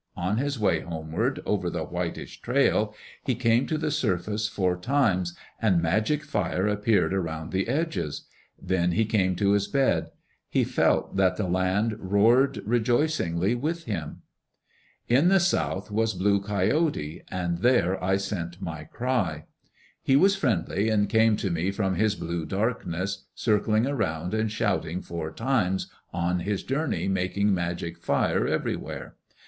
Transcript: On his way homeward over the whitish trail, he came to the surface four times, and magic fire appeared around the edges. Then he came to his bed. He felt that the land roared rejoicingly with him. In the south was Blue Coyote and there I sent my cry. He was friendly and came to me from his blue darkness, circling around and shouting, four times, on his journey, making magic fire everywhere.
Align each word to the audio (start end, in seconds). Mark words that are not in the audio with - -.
On 0.17 0.37
his 0.39 0.57
way 0.59 0.79
homeward 0.79 1.41
over 1.45 1.69
the 1.69 1.83
whitish 1.83 2.41
trail, 2.41 2.95
he 3.23 3.35
came 3.35 3.67
to 3.67 3.77
the 3.77 3.91
surface 3.91 4.47
four 4.47 4.75
times, 4.75 5.37
and 5.61 5.79
magic 5.79 6.23
fire 6.23 6.67
appeared 6.67 7.13
around 7.13 7.51
the 7.51 7.67
edges. 7.67 8.25
Then 8.59 8.93
he 8.93 9.05
came 9.05 9.35
to 9.35 9.51
his 9.51 9.67
bed. 9.67 10.09
He 10.49 10.63
felt 10.63 11.17
that 11.17 11.37
the 11.37 11.47
land 11.47 11.97
roared 11.99 12.63
rejoicingly 12.65 13.53
with 13.53 13.83
him. 13.83 14.23
In 15.07 15.27
the 15.27 15.39
south 15.39 15.91
was 15.91 16.15
Blue 16.15 16.41
Coyote 16.41 17.21
and 17.29 17.59
there 17.59 18.03
I 18.03 18.17
sent 18.17 18.59
my 18.59 18.85
cry. 18.85 19.45
He 20.01 20.15
was 20.15 20.35
friendly 20.35 20.89
and 20.89 21.07
came 21.09 21.37
to 21.37 21.51
me 21.51 21.69
from 21.69 21.93
his 21.93 22.15
blue 22.15 22.47
darkness, 22.47 23.25
circling 23.35 23.85
around 23.85 24.33
and 24.33 24.51
shouting, 24.51 25.03
four 25.03 25.31
times, 25.31 25.91
on 26.11 26.39
his 26.39 26.63
journey, 26.63 27.07
making 27.07 27.53
magic 27.53 27.99
fire 27.99 28.47
everywhere. 28.47 29.15